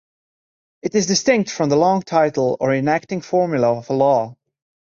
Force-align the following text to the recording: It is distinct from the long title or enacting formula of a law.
It 0.81 0.95
is 0.95 1.05
distinct 1.05 1.51
from 1.51 1.69
the 1.69 1.75
long 1.75 2.01
title 2.01 2.57
or 2.59 2.73
enacting 2.73 3.21
formula 3.21 3.77
of 3.77 3.91
a 3.91 3.93
law. 3.93 4.35